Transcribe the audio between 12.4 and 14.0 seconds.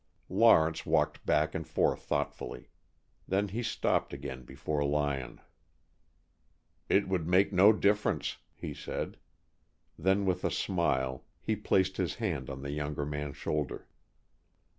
on the younger man's shoulder.